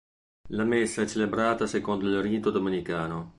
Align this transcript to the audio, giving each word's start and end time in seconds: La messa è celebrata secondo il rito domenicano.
La 0.47 0.63
messa 0.63 1.03
è 1.03 1.05
celebrata 1.05 1.67
secondo 1.67 2.07
il 2.09 2.19
rito 2.23 2.49
domenicano. 2.49 3.29